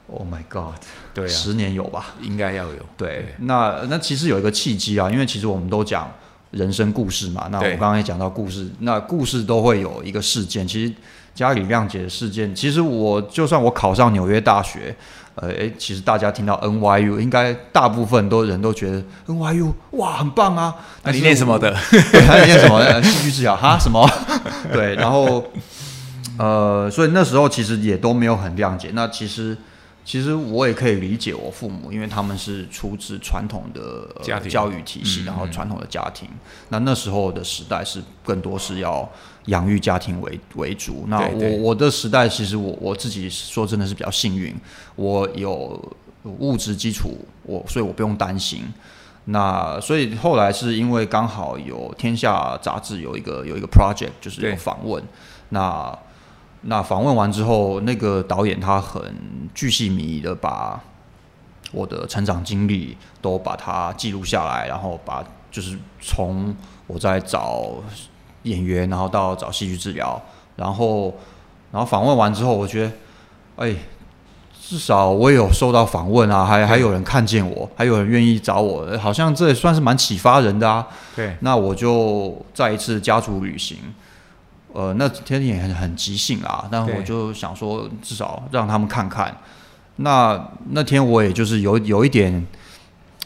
[0.08, 0.76] ？Oh my god！
[1.14, 2.16] 对啊，十年有吧？
[2.22, 2.80] 应该要有。
[2.98, 6.12] 对，那那其实有一个契机啊，因为其实我们都讲
[6.52, 7.48] 人生故事嘛。
[7.52, 10.68] 那我刚刚也讲到故事，那故事都会有一个事件。
[10.68, 10.94] 其实
[11.36, 14.96] 家里谅解的事件，其实我就算我考上纽约大学，
[15.36, 20.76] 呃，诶，其实大家听到 NYU，应该大部分都人都觉得 NYU 哇很棒啊。
[21.04, 21.76] 那你念什么的？
[21.92, 23.02] 你念什么？
[23.02, 23.78] 戏剧治疗哈？
[23.80, 24.10] 什么？
[24.72, 25.44] 对，然后
[26.38, 28.90] 呃，所以那时候其实也都没有很谅解。
[28.94, 29.58] 那其实。
[30.06, 34.06] 其实我也可以理解我父母，因为他们是出自传统的
[34.50, 36.28] 教育体系，然后传统的家庭。
[36.68, 39.10] 那那时候的时代是更多是要
[39.46, 41.06] 养育家庭为为主。
[41.08, 44.56] 那我我的时代，其实我我自己说真的是比较幸运，
[44.96, 45.82] 我有
[46.24, 48.64] 物质基础，我所以我不用担心。
[49.26, 55.04] 那所以后来是因为刚好有《天下》杂志有一个有一个 project，就是有访问
[55.50, 55.98] 那。
[56.66, 59.14] 那访问完之后，那个导演他很
[59.54, 60.82] 巨细靡遗的把
[61.74, 66.56] 我的成长经历都把它记录下来，然后把就是从
[66.88, 67.74] 我在找
[68.44, 70.22] 演员，然后到找戏剧治疗，
[70.56, 71.14] 然后
[71.72, 72.92] 然后访问完之后，我觉得，
[73.58, 73.76] 哎，
[74.62, 80.88] 至少我也有受到访问啊，还还有人看见我，还有人愿意找我，好像这也算是蛮启发人的啊。
[81.16, 83.78] 对，那我就再一次家族旅行。
[84.74, 89.38] 呃，那天也很很即兴啦，但我就想说，至少让他们看看。
[89.98, 92.44] 那那天我也就是有有一点，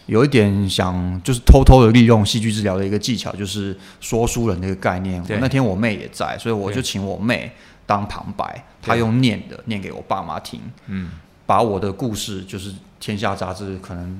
[0.07, 5.23] 有一点想，就是偷偷的利用戏剧治疗的一个技巧，就是说书人的一个概念。
[5.39, 7.51] 那天我妹也在，所以我就请我妹
[7.85, 10.59] 当旁白，她用念的念给我爸妈听。
[10.87, 11.11] 嗯，
[11.45, 14.19] 把我的故事，就是《天下》杂志可能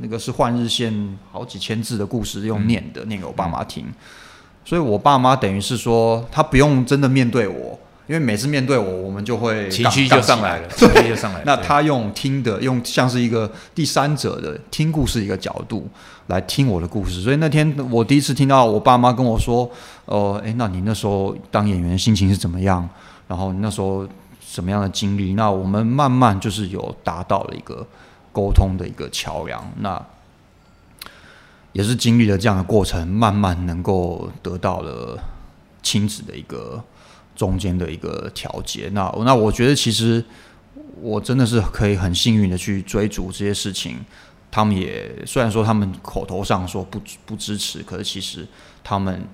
[0.00, 3.86] 那个是换日线好几千字的故事，用念的念给我爸妈听。
[4.64, 11.44] 所以，我爸妈等于是说，他不用真的面对我，因为每次面对我，我们就会情绪就上来了，情绪就上来了。
[11.46, 15.86] 那他用听的，用像是一个第三者的听故事一个角度
[16.28, 17.20] 来听我的故事。
[17.20, 19.70] 所以那天我第一次听到我爸妈跟我说
[20.06, 22.88] ：“哦，哎，那你那时候当演员心情是怎么样？
[23.28, 24.08] 然后那时候
[24.40, 27.86] 什么样的经历？”那我们慢慢就是有达到了一个
[28.32, 29.62] 沟通的一个桥梁。
[29.80, 30.02] 那。
[31.72, 35.16] 也是经历了这样的过程，慢慢能够得到了
[35.80, 36.82] 亲子的一个
[37.38, 38.90] 中间的一个调节。
[38.92, 40.22] 那那我觉得，其实
[41.00, 43.96] 我真的是可以很幸运的去追逐这些事情。
[44.50, 48.46] 他们也虽然说他们口头上说不不支持，可是其实
[48.84, 49.26] 他们。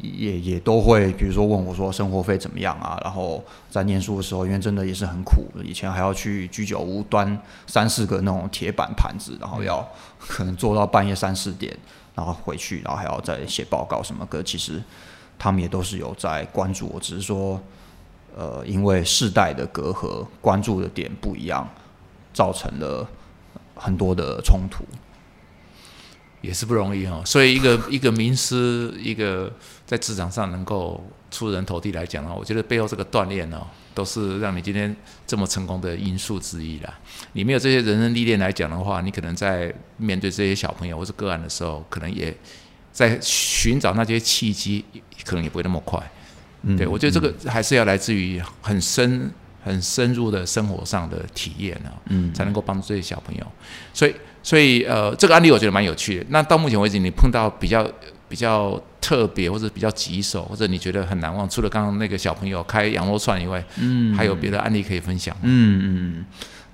[0.00, 2.98] 也也都会，比如说问我说生活费怎么样啊？
[3.04, 11.76] 然后在念书的时候，因为真的也是很苦，以前还要去居酒屋端三四个那种铁板盘子，然后要 可能做到半夜三四点，
[12.14, 14.24] 然后回去，然后还要再写报告什么。
[14.24, 14.82] 可其实
[15.38, 17.60] 他们也都是有在关注我，只是说，
[18.36, 21.68] 呃，因为世代的隔阂，关注的点不一样，
[22.32, 23.06] 造成了
[23.74, 24.84] 很多的冲突。
[26.40, 29.50] 也是不容易哈，所以一个一个名师，一个
[29.86, 34.94] 在职场上能够出人头地来讲呢，我觉得背后这个锻炼呢，都是让你今天
[35.26, 36.92] 这么成功的因素之一啦。
[37.32, 42.36] 你没有这些人生历练来讲的话，你可能在面对这些小朋友或是个案的时候，可能也
[42.94, 44.82] 在寻找那些契机，
[45.26, 46.00] 可能也不会那么快。
[46.78, 49.30] 对我觉得这个还是要来自于很深。
[49.66, 53.46] 很深入的生活上的体验啊，嗯，才能够帮助这些小朋友。
[53.94, 56.26] 所以，所以呃，这个案例我觉得蛮有趣的。
[56.28, 57.90] 那到目前为止，你碰到比较
[58.28, 65.34] 比较特别或者比较棘手，或者你觉得很难忘，除了刚刚那个小朋友开羊肉串以外，嗯，还有别的案例可以分享？
[65.40, 66.24] 嗯嗯。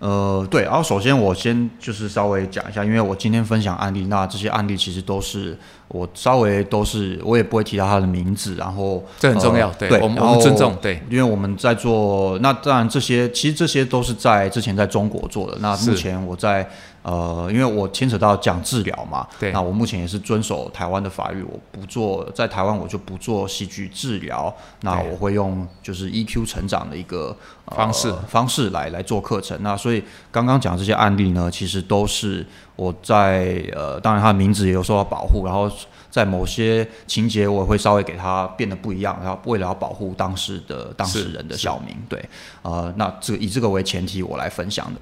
[0.01, 5.57] 呃，对，然后首先我先就是稍微讲一下，因为我今天分享案例，那这些案例其实都是
[5.91, 16.69] 我稍微都是我也不会提到他的名字，然后这很重要，对，我们我们尊重，对，因为我们在做，那当然这些其实这些都是在之前在中国做的，那目前我在。
[17.03, 27.35] 呃，因为我牵扯到讲治疗嘛，对，那我目前也是遵守台湾的法律，我不做在台湾我就不做戏剧治疗，那我会用就是 EQ 成长的一个
[27.69, 29.57] 方式方式来来做课程。
[29.63, 32.47] 那所以刚刚讲这些案例呢，其实都是
[32.77, 35.73] 我在呃，当然他的名字也有受到保护，然后
[36.11, 42.23] 在某些情节我会稍微给他变得不一样，然后为了要保护当事的当事人的小名，对，
[42.61, 45.01] 呃，那这以这个为前提我来分享的，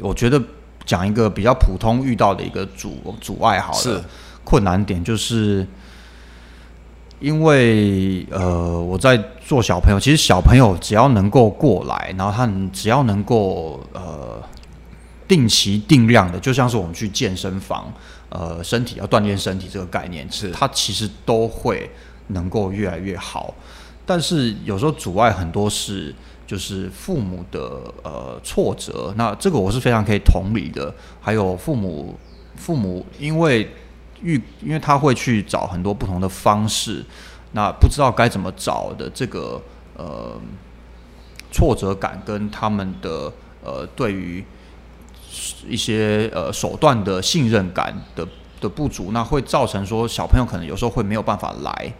[0.00, 0.42] 我觉得。
[0.84, 4.04] 讲一个比较普通遇到的一个阻阻碍，好了，
[4.44, 5.66] 困难点就是，
[7.20, 14.42] 因为呃，我在做小朋友，其实小朋友只要能够过来，然后他只要能够呃
[15.28, 17.92] 定期定量的，就像是我们去健身房，
[18.28, 20.50] 呃，身体要锻炼身体这个概念，是。
[20.50, 21.90] 他其实都会
[22.28, 23.54] 能够越来越好。
[24.04, 26.12] 但是有时候阻碍很多是
[26.52, 30.94] 就是父母的呃挫折，那这个我是非常可以同理的。
[31.18, 32.14] 还有父母
[32.56, 33.70] 父母因为
[34.20, 37.02] 遇因为他会去找很多不同的方式，
[37.52, 39.62] 那不知道该怎么找的这个
[39.96, 40.38] 呃
[41.50, 43.32] 挫折感跟他们的
[43.64, 44.44] 呃对于
[45.66, 48.28] 一些呃手段的信任感的
[48.60, 51.94] 的不足，那会造成说小朋友可能有时候会没有办法来。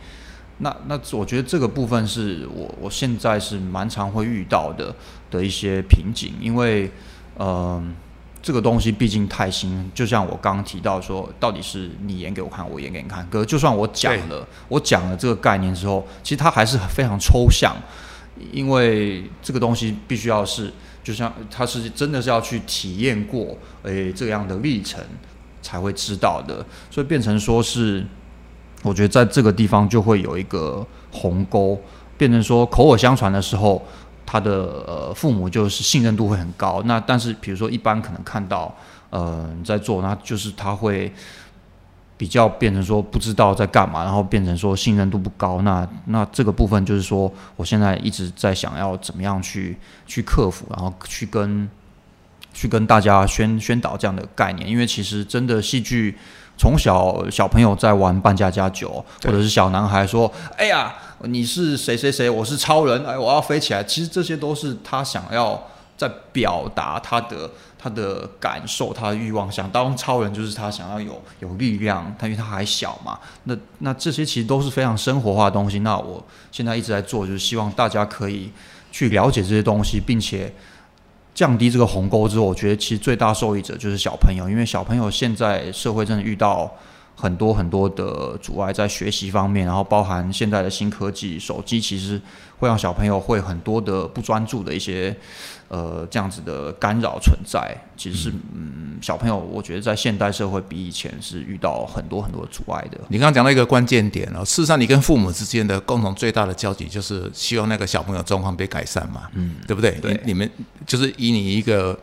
[0.59, 4.95] 那那我觉得这个部分是我我现在是蛮常会遇到的
[5.31, 6.91] 的一些瓶颈，因为
[7.39, 7.95] 嗯
[8.41, 17.75] 这个东西毕竟太新，就像我刚刚提到说，到底是你演给我看，我演给你看，可就算我讲了，我讲了这个概念之后，其实它还是非常抽象，
[18.53, 20.73] 因为这个东西必须要是，
[21.03, 25.03] 就像它是真的是要去体验过诶这样的历程
[25.61, 28.07] 才会知道的，所以变成说是。
[28.83, 31.81] 我觉得在这个地方就会有一个鸿沟，
[32.19, 33.81] 变成说口耳相传的时候，
[34.27, 34.51] 他的
[34.87, 36.83] 呃父母就是信任度会很高。
[36.85, 38.75] 那但是比如说一般可能看到
[39.11, 41.13] 呃你在做，那就是他会
[42.17, 45.63] 比较变成说不知道在干嘛，然后变成说信任度不高。
[45.63, 49.77] 那那这个部分就是说，我现在一直在想要怎么样去
[50.09, 51.69] 去克服，然后去跟
[52.53, 56.17] 去跟大家宣宣导这样的概念，因为其实真的戏剧。
[56.59, 62.31] 从小小朋友在玩扮家家酒，或者是小男孩说：“哎呀，你是谁谁谁？
[62.31, 65.61] 我是超人，哎，我要飞起来。”其实这些都是他想要
[65.97, 69.51] 在表达他的他的感受，他的欲望。
[69.51, 73.19] 想当超人就是他想要有有力量，他因为他还小嘛。
[73.45, 75.81] 那那这些其实都是非常生活化的东西。
[75.81, 78.53] 那我现在一直在做，就是希望大家可以
[78.93, 80.55] 去了解这些东西，并且。
[81.35, 86.71] 降低这个鸿沟之后，我觉得其实最大受益者就是小朋友，因为小朋友现在社会真的遇到
[87.15, 92.21] 很多很多的阻碍，在学习方面，然后包含现在的新科技，手机其实
[92.59, 95.17] 会让小朋友会很多的不专注的一些。
[95.69, 103.01] 呃，这样子的干扰存在，其实是嗯，小朋友，我觉得在现代社会比以前是遇到很多很多阻碍的。
[103.09, 109.93] 你刚刚讲到一个关键点哦，事实上，你跟父母之间的共同最大的交集就是希望那个小朋友状况被改善嘛，嗯，对不对？
[109.93, 110.47] 对，你们
[110.87, 111.99] 就是以你一个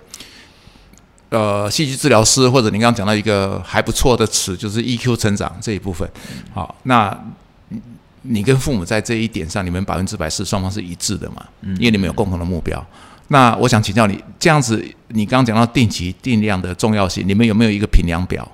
[1.29, 6.09] 呃戏剧治疗师，或者你刚刚讲到一个还不错的词，就是 EQ 成长这一部分。
[6.53, 7.15] 好，那
[8.23, 11.45] 你跟父母在这一点上，你们百分之百是双方是一致的嘛？
[11.61, 12.85] 嗯，因为你们有共同的目标。
[13.29, 18.45] 那我想请教你，这样子，你刚刚讲到定期定量的重要性，你们有没有一个评量表？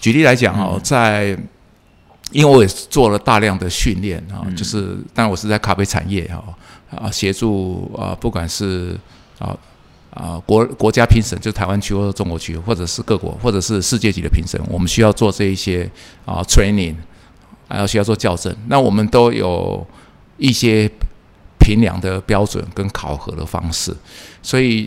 [0.00, 1.38] 举例来讲哦，在
[2.32, 6.42] 因为我也做了大量的训练啊，就是当然我是在咖啡产业哈
[6.96, 8.98] 啊，协助啊，不管是
[9.38, 9.56] 啊
[10.14, 15.90] 啊国国家评审，就台湾区或者中国区，或者是各国，或者是世界级的评审，我们需要做这一些
[16.24, 16.94] 啊 training，
[17.68, 19.86] 还要需要做校正，那我们都有
[20.38, 20.90] 一些。
[21.60, 23.90] 评量的标准跟考核的方式，
[24.42, 24.86] 所以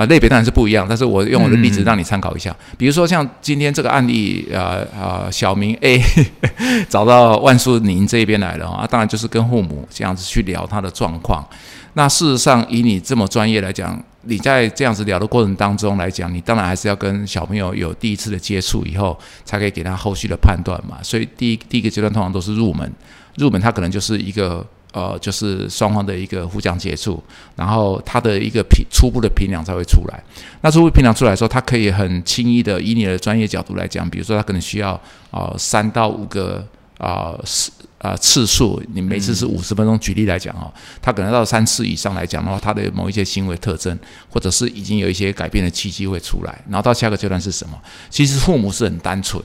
[0.00, 2.56] 啊类别当然是不一样，但是我用我的例子让你参考一下。
[2.78, 6.02] 比如说像今天这个案例，呃呃，小明 A
[6.88, 11.46] 找到万树宁这边来了啊，当然就是跟父母这样子去聊他的状况。
[11.92, 20.96] 那事实上，以你这么专业来讲，你在这样子聊的过程当中来讲，你当然还是要跟小朋友有第一次的接触以后，才可以给他后续的判断嘛。
[21.02, 22.90] 所以第一第一个阶段通常都是入门，
[23.36, 24.66] 入门他可能就是一个。
[24.92, 27.22] 呃，就是双方的一个互相接触，
[27.54, 30.20] 然后他的一个评初步的评量才会出来。
[30.62, 36.66] 那初步评量出来的时候，他可以很轻易的以你的专业角度来讲，比如说他可能需要啊三到五个
[36.98, 39.96] 啊次啊次数，你每次是五十分钟。
[40.00, 43.96] 举例来讲哦，他可能到三次以上来讲的话，他的某一些行为特征，
[44.28, 46.64] 或者是已经有一些改变的契机会出来。
[46.68, 47.78] 然后到下个阶段是什么？
[48.08, 49.40] 其实父母是很单纯，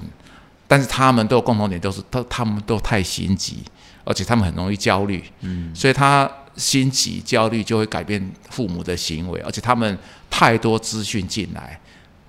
[0.68, 3.58] 但是他们都有共同点，都是都他们都太心急。
[4.06, 9.98] 而且他们很容易焦虑，嗯，所以他心急焦虑就会改变父母的行为，而且他们
[10.30, 11.78] 太多资讯进来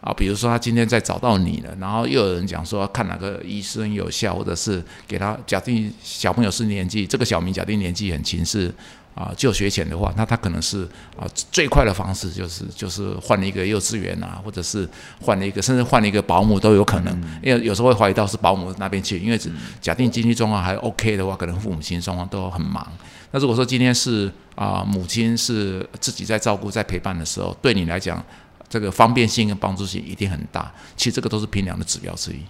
[0.01, 8.75] 啊，比如说他今天在找到你了，然后又有人讲说看哪个医生有效，或者是给他假定小朋友是年纪，这个小明假定年纪很轻是。
[9.17, 10.87] 啊，就学前的话，那他可能是
[11.19, 14.87] 啊最快的方式就是就是换了一个幼稚园啊，或者是
[15.23, 17.19] 换了一个，甚至换了一个保姆都有可能。
[17.43, 19.41] 因为有时候会怀疑到是保姆那边去，因为
[19.81, 22.87] 假定经济状况还 OK 的话，可能父母亲双方都很忙。
[23.31, 28.23] 那如果说今天是啊母亲是自己在照顾在陪伴的时候，对你来讲
[28.69, 30.71] 这个方便性跟帮助性一定很大。
[30.95, 32.41] 其实这个都是评量的指标之一。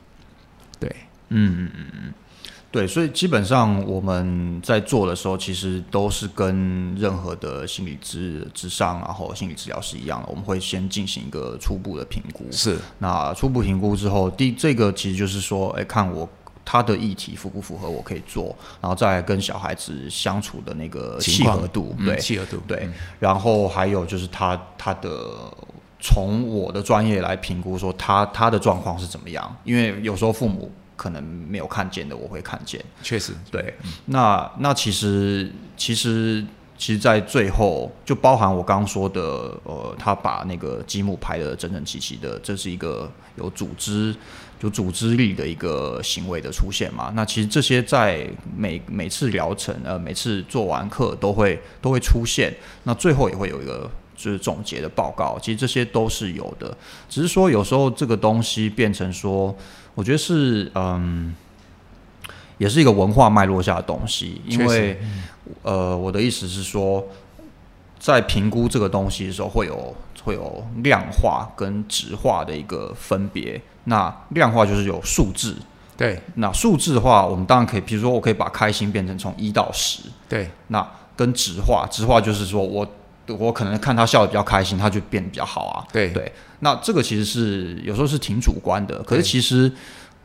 [0.80, 0.88] 对，
[1.28, 2.14] 嗯嗯嗯嗯。
[2.70, 10.28] 对，所以基本上我们在做的时候，其实都是跟任何的心理治治上，然后心理治疗是一样的。
[10.28, 16.28] 我们会先进行一个初步的评估，是那初步评估之后，第这个其实就是说，哎，看我
[16.66, 22.90] 他的议题符不符合我可以做，然后再跟小孩子相处的那个契合度，对，契合度，对。
[23.18, 25.10] 然后还有就是他他的
[26.00, 32.84] 从我的专业来评估说他他的状况是怎么样，因为有时候父母可能没有看见的，我会看见。
[33.02, 33.74] 确实，对。
[34.06, 36.44] 那那其实其实。
[36.78, 44.14] 其实，在最后就包含我刚刚说的，呃，他把那个积木排的整整齐齐的，这是一个有组织、
[44.60, 47.10] 有组织力的一个行为的出现嘛？
[47.16, 52.54] 那其实这些在每每次疗程，呃，每次做完课都会都会出现。
[52.82, 55.38] 那最后也会有一个就是总结的报告。
[55.40, 56.76] 其实这些都是有的，
[57.08, 59.56] 只是说有时候这个东西变成说，
[59.96, 61.34] 我觉得是嗯。
[62.58, 64.98] 也是一个文化脉络下的东西，因为，
[65.60, 67.06] 呃，我的意思是说，
[67.98, 69.94] 在评估这个东西的时候，会有
[70.24, 73.60] 会有量化跟质化的一个分别。
[73.84, 75.54] 那量化就是有数字，
[75.98, 76.18] 对。
[76.36, 80.50] 那数字的话，我们当然可以，比如说，我可以把开心变成从一到十，对。
[80.68, 82.90] 那跟质化，质化就是说我
[83.28, 86.32] 我可能看他笑的比较开心，他就变得比较好啊，对对。
[86.60, 89.72] 那这个其实是有时候是挺主观的，可是其实。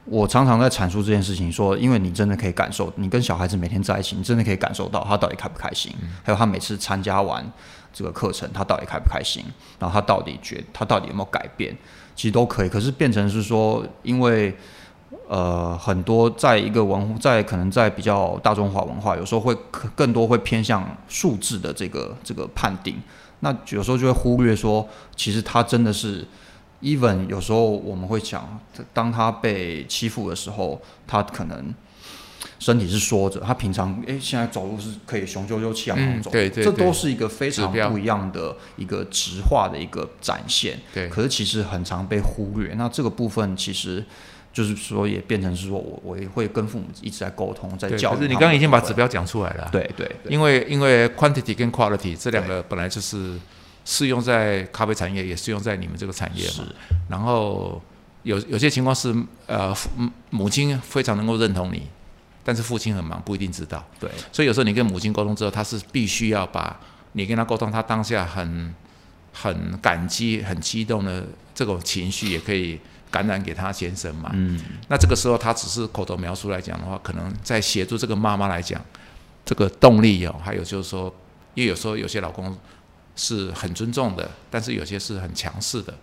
[0.05, 5.93] 我常常在阐述这件事情，说，因为你真的可以感受，你跟小孩子每天在一起，你真的可以感受到他到底开不开心，
[6.23, 7.45] 还有他每次参加完
[7.93, 9.45] 这个课程，他到底开不开心，
[9.77, 11.77] 然后他到底觉他到底有没有改变，
[12.15, 12.67] 其实都可以。
[12.67, 14.57] 可是变成是说，因为
[15.31, 19.55] 呃，很多在一个文在可能在比较大中华文化，有时候会
[19.95, 22.95] 更多会偏向数字的这个这个判定，
[23.39, 26.27] 那有时候就会忽略说，其实他真的是。
[26.83, 28.59] even 有时候我们会想，
[28.91, 31.71] 当他被欺负的时候，他可能
[32.57, 40.79] 身体是缩着，他平常诶现在走路是可以雄赳赳气昂昂走，对对，这都是一个非常不一样的一个直化的一个展现。
[40.91, 42.73] 对，可是其实很常被忽略。
[42.73, 44.03] 那这个部分其实
[44.53, 48.15] 就是说，也变成是说我我也会跟父母一直在沟通，在教。
[48.15, 49.69] 可是你刚刚已经把指标讲出来了。
[49.71, 53.37] 对对，因为因为 quantity 跟 quality 这两个本来就是。
[53.83, 56.67] 适用在咖啡产业，也适用在你们这个产业嘛。
[57.09, 57.81] 然后
[58.21, 59.11] 有有些情况是，
[59.47, 59.75] 呃，
[60.29, 61.87] 母亲非常能够认同你，
[62.43, 63.83] 但是父亲很忙，不一定知道。
[63.99, 64.07] 对。
[64.31, 66.79] 所以有时候你跟母亲沟通之后，他是必须要把
[67.13, 68.71] 你跟他沟通，他当下很
[69.33, 71.25] 很感激、很激动的
[71.55, 72.79] 这种情绪，也可以
[73.11, 74.31] 感染给他先生嘛。
[74.33, 74.59] 嗯。
[74.87, 78.81] 那这个时候他只是口头描述来讲的话，可能在协助这个妈妈来讲，
[79.45, 81.13] 这个动力哦，还有就是说，
[81.53, 82.57] 因为有时候有些老公。
[83.13, 85.93] 是很尊重的，但是有些是很强势的，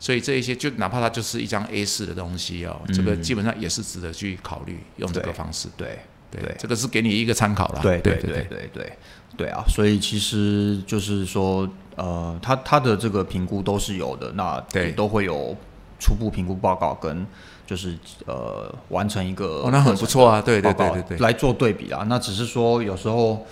[0.00, 5.68] 所以这一些就哪怕他就是一张 A 四的东西哦，这个基本上也是值得去考虑用这个方式。
[5.76, 5.98] 对
[6.30, 7.80] 对，这个是给你一个参考了。
[7.82, 8.92] 对对对对对
[9.36, 9.62] 对啊！
[9.68, 15.54] 所以其实就是说，呃，他他的这个评估都是有的，那对都会有
[15.98, 17.26] 初步评估报告跟
[17.66, 22.04] 就是呃完成一个哦，那很不错啊，对对对对对，来做对比啊。
[22.08, 23.46] 那只是说有时候。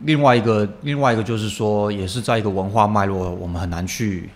[0.00, 4.28] 另外一个，另外一个就是说，也是在一个文化脉络，我们很难去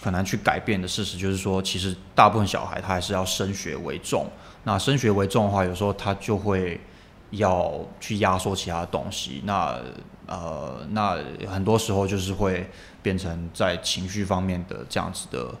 [0.00, 4.26] 很难去改变的事实，就是说，其实大部分小孩他还是要升学为重。
[4.62, 6.80] 那升学为重的话，有时候他就会
[7.30, 9.42] 要去压缩其他的东西。
[9.44, 9.76] 那
[10.26, 11.18] 呃，那
[11.48, 12.70] 很多时候就是会
[13.02, 15.52] 变成在情绪方面的这样子的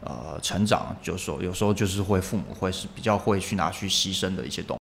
[0.00, 4.79] 呃成长，就是说有时候就是会父母会是比较会去拿去牺牲的一些东西